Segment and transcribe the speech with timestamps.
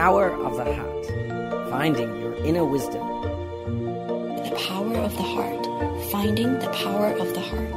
[0.00, 3.02] power of the heart, finding your inner wisdom.
[4.44, 5.66] The power of the heart,
[6.10, 7.76] finding the power of the heart.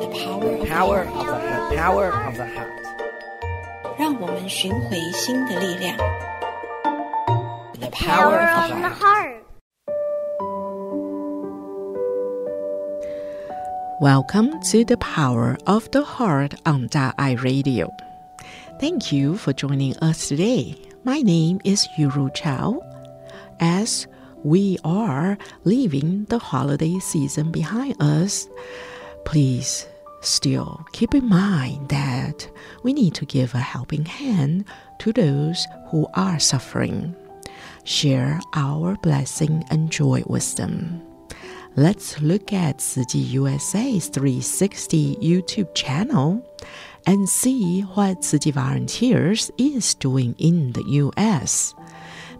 [0.00, 1.42] The power of Power the of heart.
[1.70, 2.68] the, the power of the heart.
[3.98, 5.96] 让我们寻回心的力量。
[7.80, 8.98] The power power of of the the heart.
[8.98, 9.42] heart.
[14.00, 17.88] Welcome to the Power of the Heart on I Radio.
[18.79, 20.75] Thank you for joining us today.
[21.03, 22.79] My name is Yuru Chao.
[23.59, 24.05] As
[24.43, 28.47] we are leaving the holiday season behind us,
[29.25, 29.87] please
[30.21, 32.47] still keep in mind that
[32.83, 34.65] we need to give a helping hand
[34.99, 37.15] to those who are suffering.
[37.83, 41.01] Share our blessing and joy with them.
[41.75, 46.43] Let's look at Tzu Chi USA's 360 YouTube channel
[47.07, 51.73] and see what Tzu Chi Volunteers is doing in the US.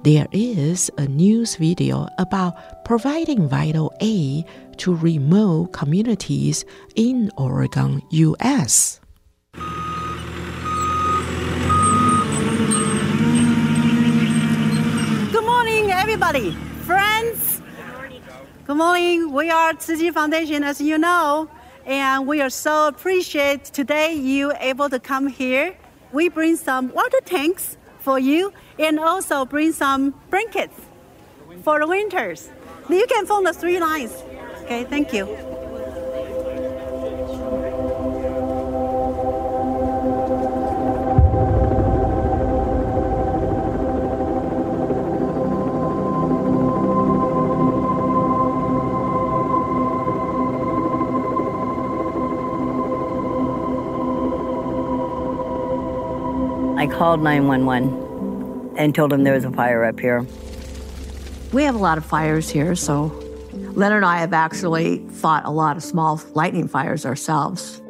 [0.03, 4.45] There is a news video about providing vital aid
[4.77, 8.99] to remote communities in Oregon, US.
[15.31, 16.51] Good morning, everybody.
[16.83, 17.61] Friends.
[18.65, 19.31] Good morning.
[19.31, 21.49] We are Tzu Foundation, as you know,
[21.87, 25.75] and we are so appreciate today you able to come here.
[26.11, 30.75] We bring some water tanks for you and also bring some blankets
[31.63, 32.49] for the winters.
[32.89, 34.11] You can phone the three lines.
[34.63, 35.56] Okay, thank you.
[56.97, 60.25] Called 911 and told them there was a fire up here.
[61.53, 63.05] We have a lot of fires here, so
[63.53, 67.83] Leonard and I have actually fought a lot of small lightning fires ourselves.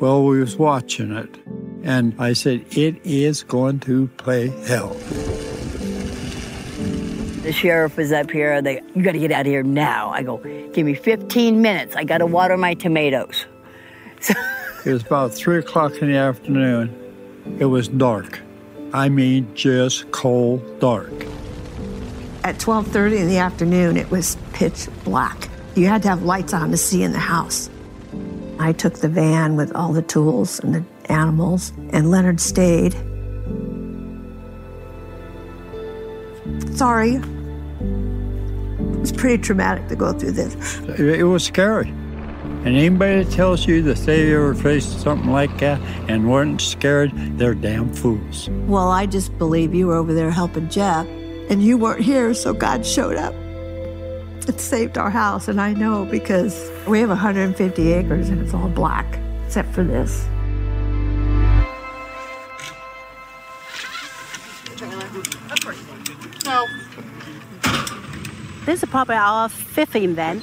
[0.00, 1.38] Well, we was watching it,
[1.84, 4.94] and I said, it is going to play hell.
[7.42, 8.60] The sheriff was up here.
[8.60, 10.10] They, you got to get out of here now.
[10.10, 10.38] I go,
[10.72, 11.94] give me 15 minutes.
[11.94, 13.46] I got to water my tomatoes.
[14.84, 16.94] It was about 3 o'clock in the afternoon.
[17.58, 18.40] It was dark.
[18.92, 21.12] I mean, just cold dark.
[22.44, 25.48] At 12:30 in the afternoon, it was pitch black.
[25.74, 27.68] You had to have lights on to see in the house.
[28.58, 32.96] I took the van with all the tools and the animals, and Leonard stayed.
[36.74, 37.16] Sorry.
[37.16, 40.80] It was pretty traumatic to go through this.
[40.98, 41.92] It was scary.
[42.64, 47.12] And anybody that tells you that they ever faced something like that and weren't scared,
[47.38, 48.48] they're damn fools.
[48.66, 51.06] Well, I just believe you were over there helping Jeff,
[51.48, 53.32] and you weren't here, so God showed up.
[54.48, 58.68] It saved our house, and I know because we have 150 acres and it's all
[58.68, 60.26] black, except for this.
[68.66, 70.42] This is probably our fifth event.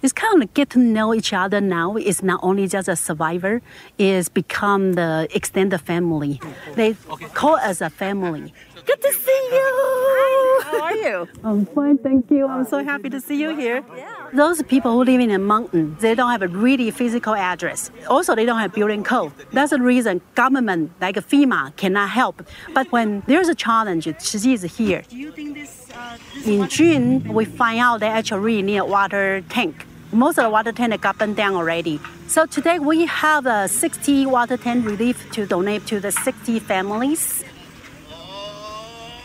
[0.00, 1.96] It's kind of get to know each other now.
[1.96, 3.60] It's not only just a survivor,
[3.98, 6.40] it's become the extended family.
[6.74, 6.94] They
[7.34, 8.52] call us a family.
[8.86, 10.60] Good to see you.
[10.64, 11.28] How are you?
[11.42, 12.46] I'm fine, thank you.
[12.46, 13.84] I'm so happy to see you here.
[14.32, 17.90] Those people who live in a mountain, they don't have a really physical address.
[18.08, 19.32] Also, they don't have building code.
[19.52, 22.46] That's the reason government like FEMA cannot help.
[22.72, 25.02] But when there's a challenge, she is here.
[25.08, 25.88] Do you think this?
[25.94, 29.84] Uh, in June, we find out they actually really need a water tank.
[30.12, 32.00] Most of the water tank got burned down already.
[32.28, 37.44] So today we have a 60 water tank relief to donate to the 60 families.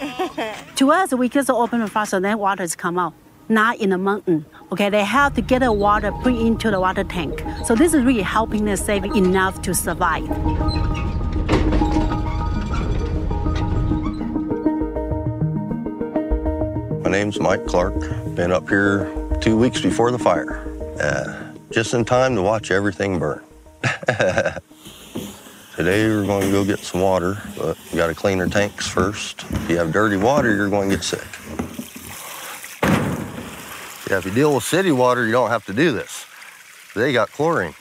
[0.76, 3.14] to us, we just open the faucet, and then waters come out.
[3.48, 4.46] Not in the mountain.
[4.74, 7.42] Okay, they have to get the water put into the water tank.
[7.66, 10.28] So this is really helping them save enough to survive.
[17.04, 17.96] My name's Mike Clark.
[18.36, 19.10] Been up here
[19.44, 23.44] two weeks before the fire, uh, just in time to watch everything burn.
[25.76, 28.88] Today we're going to go get some water, but you got to clean our tanks
[28.88, 29.44] first.
[29.50, 31.26] If you have dirty water, you're going to get sick.
[34.10, 36.26] Yeah, if you deal with city water, you don't have to do this.
[36.94, 37.74] They got chlorine.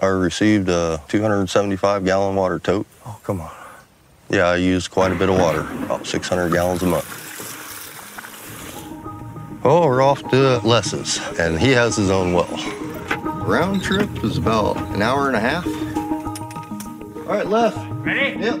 [0.00, 2.86] I received a 275 gallon water tote.
[3.04, 3.50] Oh, come on.
[4.30, 7.31] Yeah, I use quite a bit of water, about 600 gallons a month.
[9.64, 12.48] Oh, we're off to Les's, and he has his own well.
[13.46, 15.64] Round trip is about an hour and a half.
[17.16, 17.72] All right, Les,
[18.04, 18.40] Ready?
[18.40, 18.60] Yep.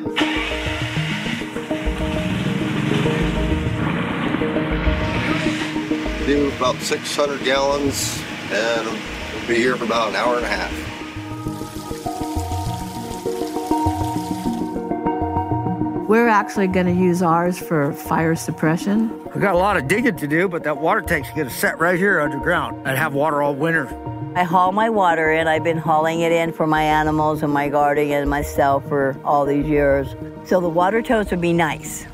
[6.24, 8.22] Do about 600 gallons,
[8.52, 10.70] and we'll be here for about an hour and a half.
[16.08, 19.21] We're actually going to use ours for fire suppression.
[19.34, 21.98] We got a lot of digging to do, but that water tank's gonna set right
[21.98, 23.88] here underground and have water all winter.
[24.34, 25.48] I haul my water in.
[25.48, 29.46] I've been hauling it in for my animals and my garden and myself for all
[29.46, 30.14] these years.
[30.44, 32.06] So the water totes would be nice.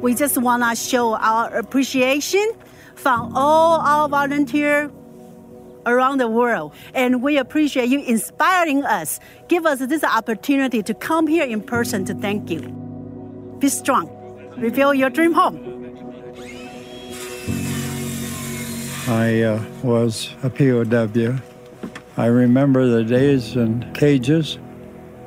[0.00, 2.52] We just want to show our appreciation
[2.94, 4.92] from all our volunteers
[5.88, 6.74] around the world.
[6.94, 9.20] And we appreciate you inspiring us.
[9.48, 12.60] Give us this opportunity to come here in person to thank you.
[13.58, 14.08] Be strong.
[14.56, 15.56] Reveal your dream home.
[19.08, 21.40] I uh, was a POW.
[22.16, 24.58] I remember the days in cages.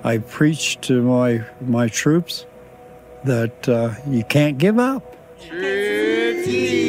[0.03, 2.45] I preached to my, my troops
[3.23, 5.15] that uh, you can't give up.
[5.51, 6.80] Up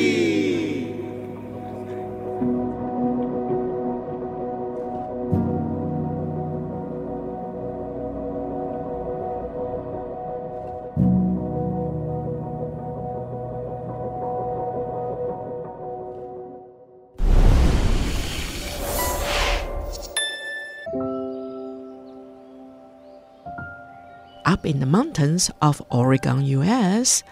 [24.92, 27.22] mountains of Oregon, US,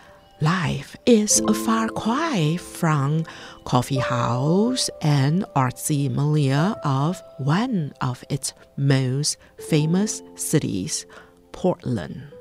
[0.41, 3.27] life is a far cry from
[3.67, 11.05] coffee house and artsy milieu of one of its most famous cities,
[11.53, 12.33] Portland.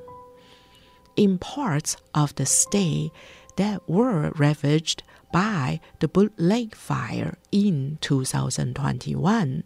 [1.16, 3.10] In parts of the state
[3.56, 5.02] that were ravaged
[5.34, 9.64] by the Bootleg fire in 2021,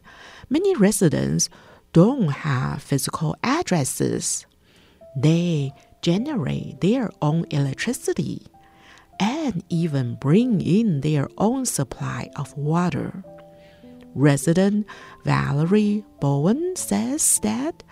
[0.50, 1.48] many residents
[1.92, 4.46] don't have physical addresses.
[5.16, 5.72] They
[6.02, 8.46] generate their own electricity
[9.20, 13.25] and even bring in their own supply of water.
[14.14, 14.87] Resident
[15.25, 17.82] Valerie Bowen says that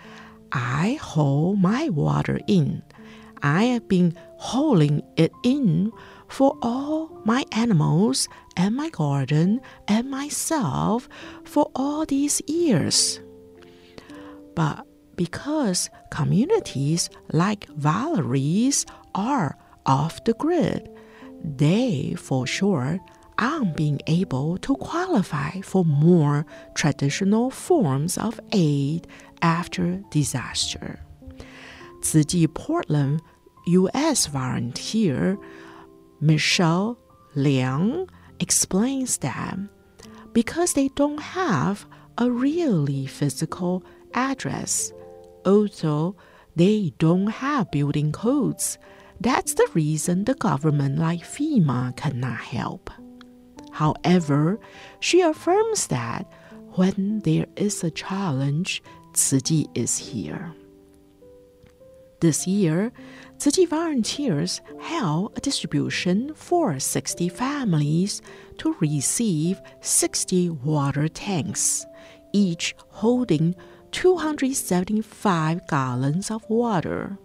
[0.51, 2.83] I hold my water in.
[3.41, 5.91] I have been holding it in
[6.27, 11.09] for all my animals and my garden and myself
[11.43, 13.19] for all these years.
[14.55, 20.89] But because communities like Valerie's are off the grid,
[21.43, 22.99] they for sure
[23.37, 26.45] aren't being able to qualify for more
[26.75, 29.07] traditional forms of aid
[29.41, 30.99] after disaster.
[32.01, 33.21] 慈济 Portland
[33.65, 34.27] U.S.
[34.27, 35.37] volunteer
[36.19, 36.97] Michelle
[37.33, 38.07] Liang
[38.39, 39.57] explains that
[40.33, 41.85] because they don't have
[42.17, 43.83] a really physical
[44.13, 44.91] address,
[45.45, 46.15] also
[46.55, 48.77] they don't have building codes.
[49.19, 52.89] That's the reason the government like FEMA cannot help.
[53.71, 54.59] However,
[54.99, 56.31] she affirms that
[56.75, 60.53] when there is a challenge, Chi is here.
[62.19, 62.91] This year,
[63.39, 68.21] Chi volunteers held a distribution for 60 families
[68.59, 71.85] to receive 60 water tanks,
[72.31, 73.55] each holding
[73.93, 77.17] 275 gallons of water.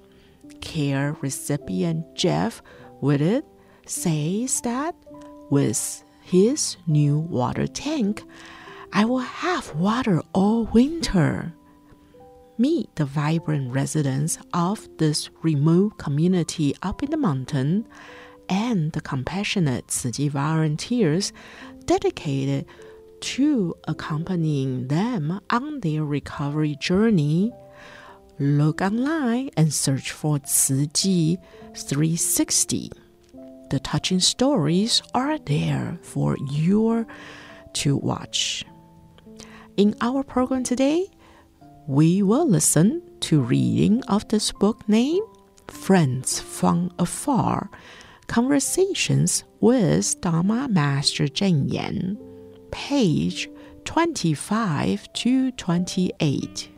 [0.60, 2.62] Care recipient Jeff
[3.00, 3.42] Whitted
[3.86, 4.94] says that
[5.50, 8.22] with his new water tank,
[8.92, 11.54] I will have water all winter.
[12.58, 17.86] Meet the vibrant residents of this remote community up in the mountain
[18.48, 21.32] and the compassionate Chi volunteers
[21.86, 22.66] dedicated
[23.20, 27.52] to accompanying them on their recovery journey.
[28.38, 31.36] Look online and search for Chi
[31.74, 32.90] 360.
[33.70, 37.06] The touching stories are there for you
[37.74, 38.64] to watch.
[39.76, 41.06] In our program today,
[41.86, 45.26] we will listen to reading of this book named
[45.68, 47.70] Friends from Afar
[48.26, 52.18] Conversations with Dharma Master Cheng Yen,
[52.70, 53.48] page
[53.84, 56.77] 25 to 28.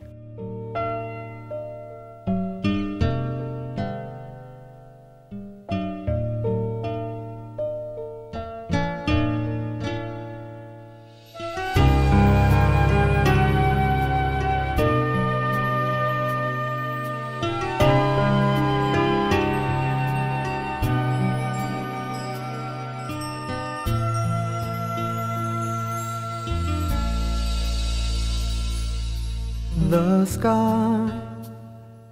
[30.41, 31.13] Sky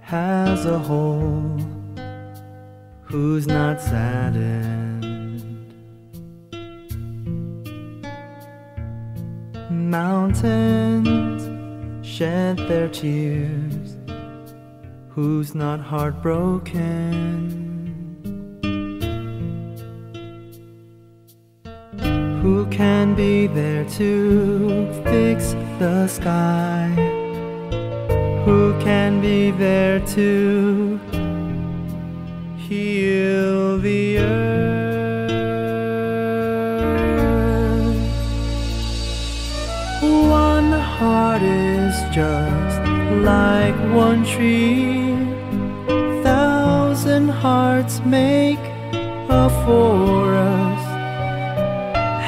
[0.01, 1.57] has a hole
[3.01, 5.73] who's not saddened.
[9.71, 11.41] Mountains
[12.07, 13.97] shed their tears,
[15.09, 16.85] who's not heartbroken?
[22.43, 27.08] Who can be there to fix the sky?
[28.49, 30.99] Who can be there to
[32.57, 34.49] heal the earth?
[40.01, 42.79] One heart is just
[43.21, 45.13] like one tree.
[46.23, 48.63] Thousand hearts make
[49.29, 50.89] a forest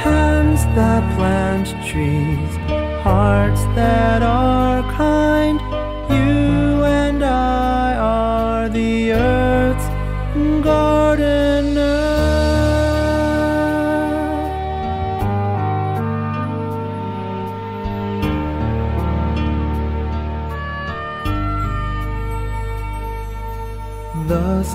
[0.03, 2.53] hands that plant trees,
[3.01, 5.20] hearts that are kind.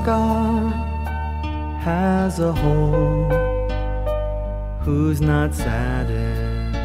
[0.06, 0.70] Sky
[1.80, 3.28] has a hole
[4.82, 6.76] who's not saddened.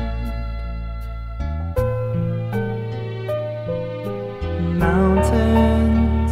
[4.80, 6.32] Mountains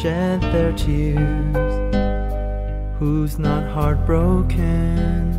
[0.00, 1.74] shed their tears,
[2.98, 5.34] who's not heartbroken?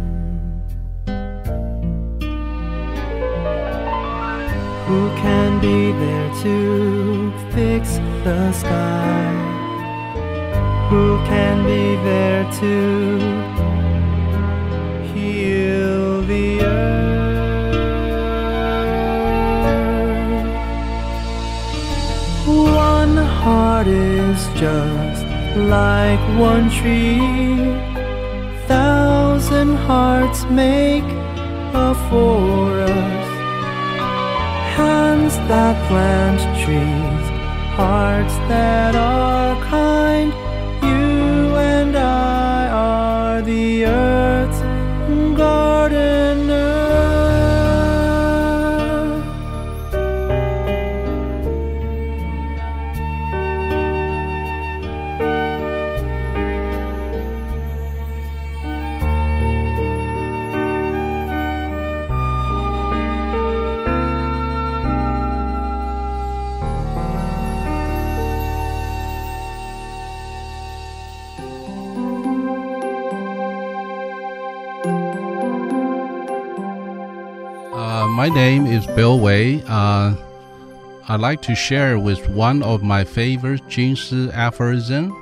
[4.85, 9.56] Who can be there to fix the sky?
[10.89, 12.77] Who can be there to
[15.11, 16.87] heal the earth.
[22.47, 25.25] One heart is just
[25.57, 27.19] like one tree.
[28.67, 31.03] Thousand hearts make
[31.87, 33.33] a forest.
[34.77, 37.25] Hands that plant trees,
[37.75, 39.36] hearts that are
[78.27, 79.63] my name is Bill Wei.
[79.67, 80.13] Uh,
[81.07, 85.15] I'd like to share with one of my favorite Jing Si aphorism.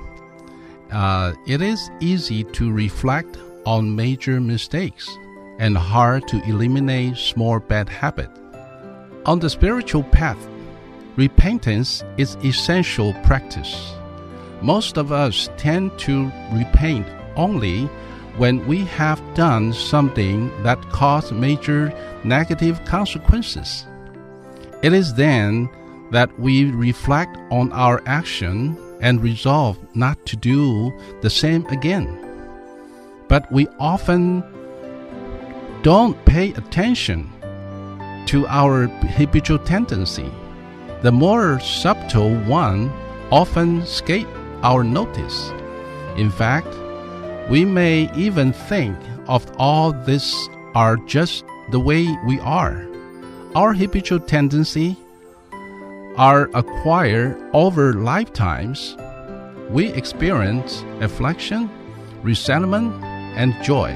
[0.92, 5.08] Uh, it is easy to reflect on major mistakes
[5.60, 8.40] and hard to eliminate small bad habits.
[9.28, 10.40] On the spiritual path,
[11.16, 13.94] repentance is essential practice.
[14.64, 17.88] Most of us tend to repent only
[18.38, 23.86] when we have done something that caused major negative consequences.
[24.84, 25.70] It is then
[26.12, 32.22] that we reflect on our action and resolve not to do the same again.
[33.28, 34.44] But we often
[35.82, 37.32] don't pay attention
[38.28, 38.88] to our
[39.18, 40.32] habitual tendency.
[41.02, 42.92] The more subtle one
[43.32, 44.28] often escape
[44.64, 45.52] our notice.
[46.18, 46.68] In fact,
[47.50, 48.98] we may even think
[49.28, 50.34] of all this
[50.74, 52.86] are just the way we are.
[53.56, 54.98] Our habitual tendency
[56.18, 58.98] are acquired over lifetimes.
[59.70, 61.70] We experience affliction,
[62.24, 63.92] resentment, and joy.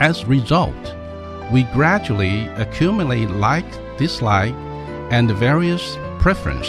[0.00, 0.94] As a result,
[1.50, 4.54] we gradually accumulate like, dislike,
[5.10, 6.68] and various preference.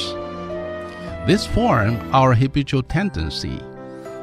[1.28, 3.60] This form our habitual tendency.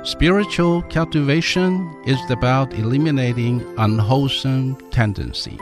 [0.07, 5.59] Spiritual cultivation is about eliminating unwholesome tendency.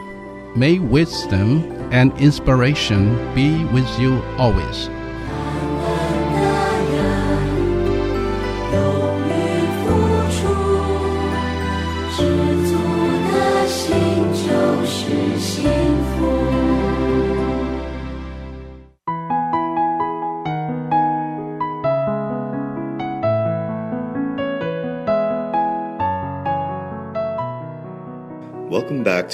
[0.54, 4.90] May wisdom and inspiration be with you always.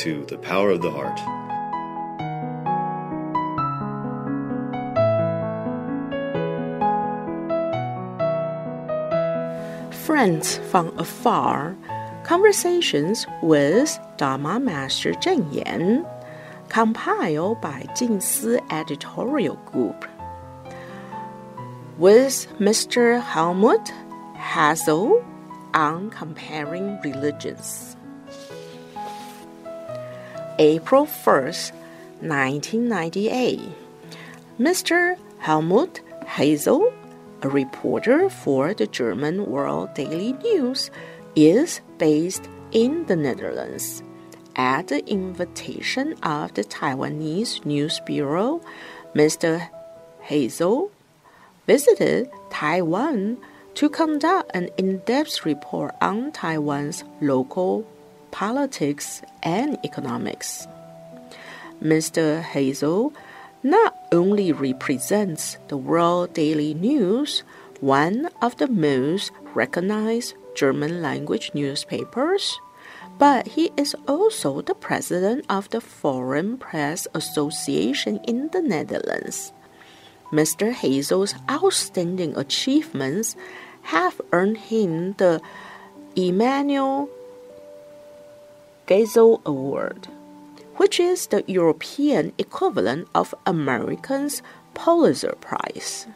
[0.01, 1.21] to The Power of the Heart.
[9.93, 11.77] Friends from Afar
[12.25, 16.07] Conversations with Dharma Master Cheng Yen,
[16.71, 20.09] compiled by Jingsi Editorial Group.
[21.99, 23.21] With Mr.
[23.21, 23.93] Helmut
[24.35, 25.23] Hassel
[25.75, 27.99] on comparing religions.
[30.61, 31.73] April 1st,
[32.21, 33.61] 1998.
[34.59, 35.17] Mr.
[35.39, 36.93] Helmut Hazel,
[37.41, 40.91] a reporter for the German World Daily News,
[41.35, 44.03] is based in the Netherlands.
[44.55, 48.61] At the invitation of the Taiwanese News Bureau,
[49.15, 49.67] Mr.
[50.21, 50.91] Hazel
[51.67, 53.39] visited Taiwan
[53.77, 57.87] to conduct an in depth report on Taiwan's local
[58.31, 60.67] politics and economics.
[61.83, 62.43] Mr.
[62.43, 63.13] Hazel
[63.63, 67.43] not only represents the World Daily News,
[67.81, 72.59] one of the most recognized German language newspapers,
[73.19, 79.53] but he is also the president of the Foreign Press Association in the Netherlands.
[80.33, 80.73] Mr.
[80.73, 83.37] Hazel's outstanding achievements
[83.83, 85.41] have earned him the
[86.17, 87.09] Emanuel
[88.91, 90.09] Geisel Award,
[90.75, 94.43] which is the European equivalent of American's
[94.75, 96.09] Pulitzer Prize.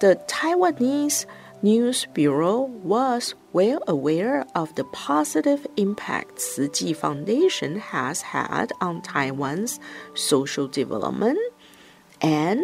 [0.00, 1.26] The Taiwanese
[1.62, 6.40] News Bureau was well aware of the positive impact
[6.78, 9.80] Chi Foundation has had on Taiwan's
[10.14, 11.40] social development
[12.20, 12.62] and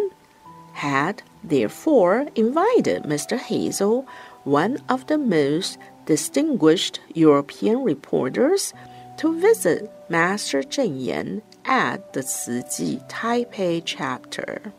[0.73, 3.37] had therefore invited Mr.
[3.37, 4.07] Hazel,
[4.45, 8.73] one of the most distinguished European reporters,
[9.21, 14.73] to visit Master Cheng Yen at the Chi Taipei chapter.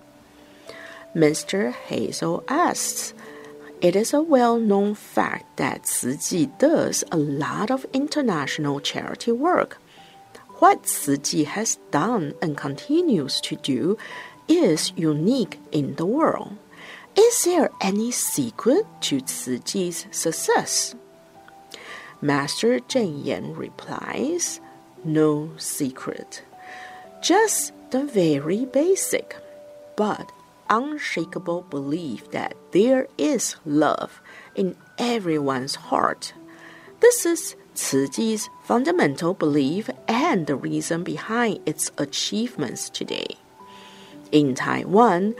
[1.16, 1.72] Mr.
[1.72, 3.14] Hazel asks,
[3.82, 9.78] it is a well known fact that Chi does a lot of international charity work.
[10.58, 13.96] What Chi has done and continues to do
[14.48, 16.58] is unique in the world.
[17.16, 20.96] Is there any secret to Chi's success?
[22.24, 24.62] Master Cheng Yen replies,
[25.04, 26.44] No secret.
[27.20, 29.36] Just the very basic,
[29.96, 30.32] but
[30.70, 34.22] unshakable belief that there is love
[34.54, 36.34] in everyone's heart.
[37.00, 43.36] This is Chi's fundamental belief and the reason behind its achievements today.
[44.32, 45.34] In Taiwan,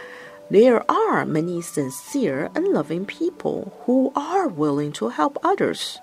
[0.50, 6.00] there are many sincere and loving people who are willing to help others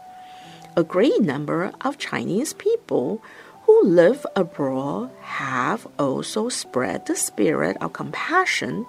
[0.79, 3.21] a great number of Chinese people
[3.63, 8.87] who live abroad have also spread the spirit of compassion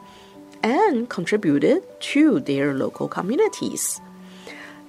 [0.61, 3.99] and contributed to their local communities.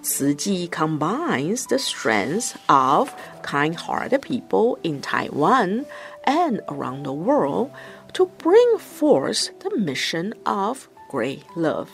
[0.03, 5.87] Tzu combines the strengths of kind hearted people in Taiwan
[6.25, 7.71] and around the world
[8.13, 11.91] to bring forth the mission of great love.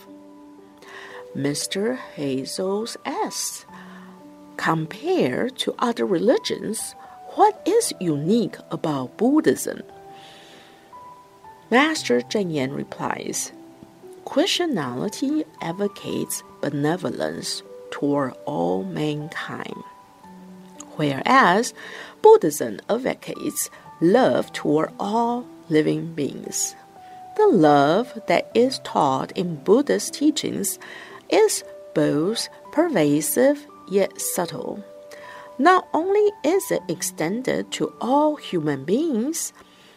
[1.37, 1.97] Mr.
[2.16, 3.65] Hazel's S
[4.57, 6.95] Compared to other religions,
[7.35, 9.83] what is unique about Buddhism?
[11.71, 13.53] Master Cheng Yen replies
[14.25, 19.83] Christianity advocates benevolence toward all mankind,
[20.97, 21.75] whereas
[22.23, 26.75] Buddhism advocates love toward all living beings.
[27.37, 30.79] The love that is taught in Buddhist teachings
[31.29, 31.62] is
[31.95, 34.85] both pervasive yet subtle.
[35.59, 39.53] Not only is it extended to all human beings,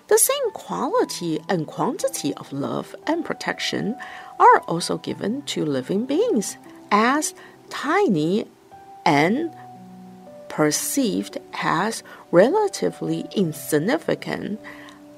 [0.07, 3.95] the same quality and quantity of love and protection
[4.39, 6.57] are also given to living beings
[6.91, 7.35] as
[7.69, 8.45] tiny
[9.05, 9.53] and
[10.47, 14.59] perceived as relatively insignificant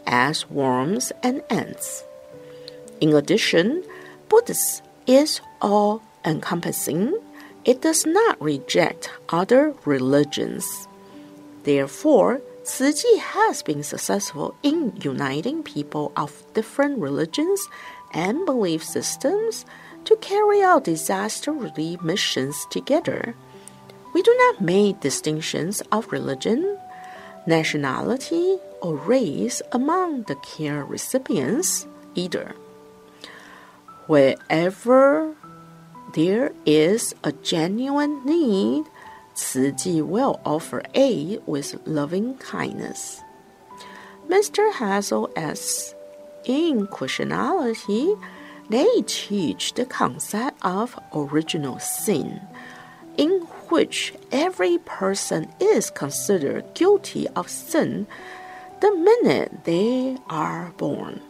[0.05, 2.03] as worms and ants.
[2.99, 3.84] In addition,
[4.27, 7.17] Buddhism is all encompassing
[7.65, 10.88] it does not reject other religions.
[11.63, 17.67] Therefore, Tzu has been successful in uniting people of different religions
[18.13, 19.65] and belief systems
[20.06, 23.36] to carry out disaster relief missions together.
[24.13, 26.78] We do not make distinctions of religion,
[27.47, 32.56] nationality, or race among the care recipients either.
[34.08, 35.36] Wherever
[36.13, 38.86] there is a genuine need,
[39.36, 43.21] Chi will offer aid with loving kindness.
[44.28, 44.71] Mr.
[44.74, 45.95] Hazel asks,
[46.45, 48.13] in Christianity,
[48.69, 52.41] they teach the concept of original sin,
[53.17, 58.08] in which every person is considered guilty of sin
[58.82, 61.21] the minute they are born.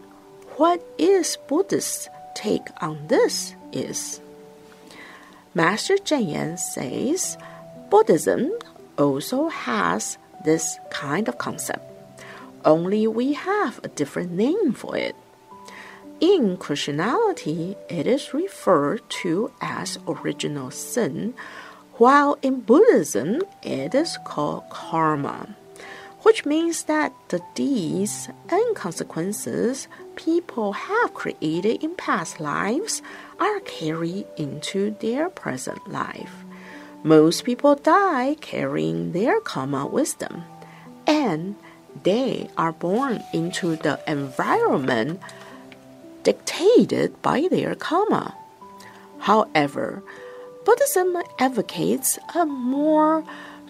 [0.58, 4.22] What is Buddhist take on this is
[5.53, 7.37] Master Cheng Yen says
[7.89, 8.51] Buddhism
[8.97, 11.83] also has this kind of concept,
[12.63, 15.13] only we have a different name for it.
[16.21, 21.33] In Christianity, it is referred to as original sin,
[21.95, 25.53] while in Buddhism, it is called karma,
[26.21, 33.02] which means that the deeds and consequences people have created in past lives
[33.39, 36.34] are carried into their present life.
[37.04, 40.43] Most people die carrying their karma wisdom,
[41.08, 41.56] and
[42.04, 45.19] they are born into the environment
[46.24, 48.36] dictated by their karma.
[49.19, 50.04] However,
[50.65, 53.24] Buddhism advocates a more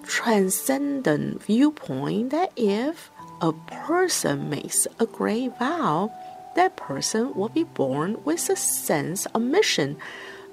[0.04, 3.10] transcendent viewpoint that if
[3.41, 3.54] a
[3.88, 6.12] person makes a great vow,
[6.55, 9.97] that person will be born with a sense of mission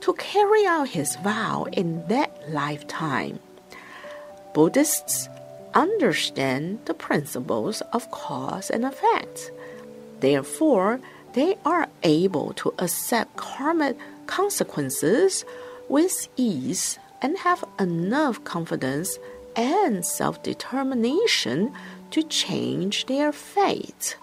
[0.00, 3.38] to carry out his vow in that lifetime.
[4.54, 5.28] Buddhists
[5.74, 9.50] understand the principles of cause and effect.
[10.20, 11.00] Therefore,
[11.34, 15.44] they are able to accept karmic consequences
[15.88, 19.18] with ease and have enough confidence
[19.56, 21.72] and self determination
[22.11, 24.16] to change their fate.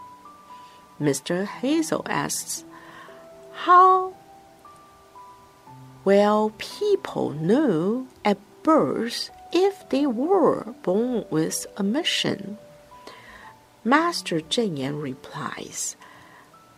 [1.00, 1.46] Mr.
[1.46, 2.64] Hazel asks,
[3.52, 4.14] How
[6.06, 12.58] will people know at birth if they were born with a mission?
[13.84, 15.96] Master Cheng Yen replies,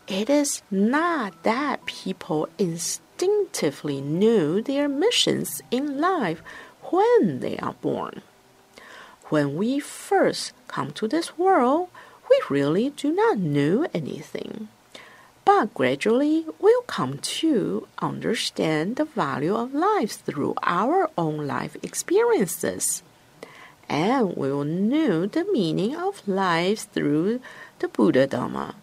[0.08, 6.42] It is not that people instinctively know their missions in life
[6.84, 8.24] when they are born.
[9.30, 11.90] When we first come to this world,
[12.30, 14.70] we really do not know anything.
[15.46, 23.02] But gradually we'll come to understand the value of life through our own life experiences.
[23.88, 27.40] And we will know the meaning of life through
[27.80, 28.76] the Buddha Dharma.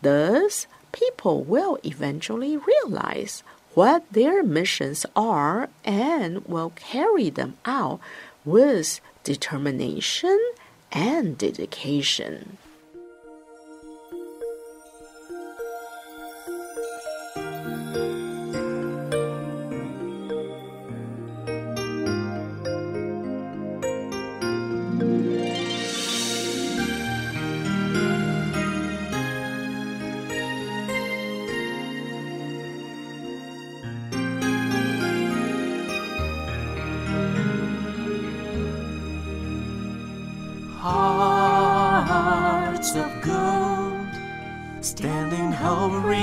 [0.00, 3.42] Thus, people will eventually realize
[3.74, 8.00] what their missions are and will carry them out
[8.44, 10.38] with determination
[10.92, 12.58] and dedication.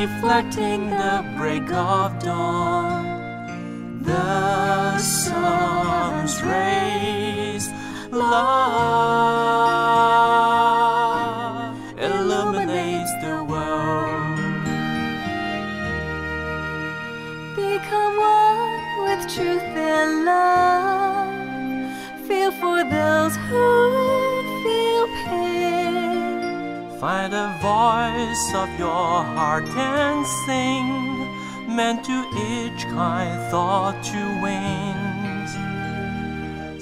[0.05, 4.03] Reflecting the break of dawn.
[4.03, 7.71] The sun's rays,
[8.11, 9.34] love
[27.05, 30.87] Find the voice of your heart and sing,
[31.75, 32.17] meant to
[32.49, 35.51] each kind thought to wings.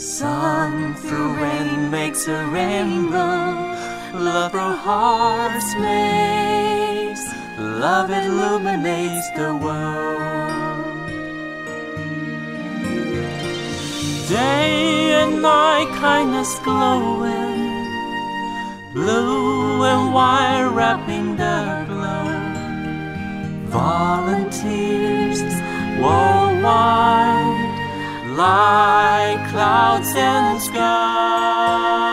[0.02, 3.76] Sun through rain makes a rainbow,
[4.18, 7.24] love through hearts makes,
[7.60, 11.10] love illuminates the world.
[14.30, 17.53] Day and night, kindness glowing,
[18.94, 22.30] blue and white wrapping the glow.
[23.70, 25.42] Volunteers
[26.00, 27.60] worldwide,
[28.38, 32.13] like clouds and sky.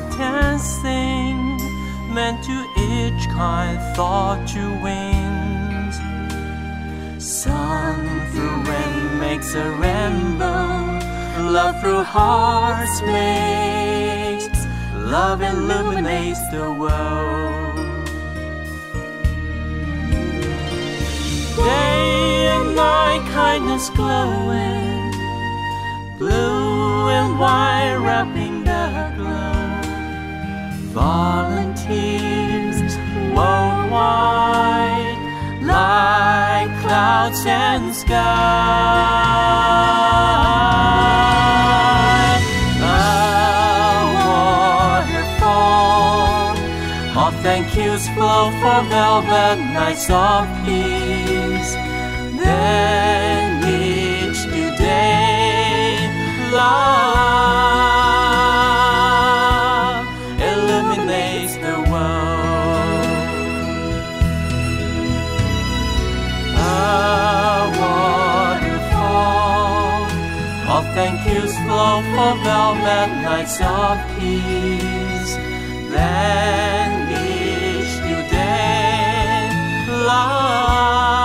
[0.00, 1.56] Can sing,
[2.12, 5.96] meant to each kind thought to wings.
[7.24, 7.96] Sun
[8.32, 10.98] through rain makes a rainbow,
[11.52, 17.76] love through hearts makes, love illuminates the world.
[21.56, 25.12] Day and night, kindness glowing,
[26.18, 29.53] blue and white wrapping the glow.
[30.94, 32.78] Volunteers
[33.34, 35.18] worldwide,
[35.60, 38.14] like clouds and sky.
[42.80, 42.86] A
[45.42, 46.56] waterfall
[47.26, 51.74] of thank yous flow for velvet nights of peace.
[52.38, 56.08] Then each new day,
[56.52, 56.94] love
[70.94, 75.34] thank yous flow for velvet nights of peace.
[75.90, 76.90] Then
[77.26, 79.50] each new day,
[80.06, 81.23] love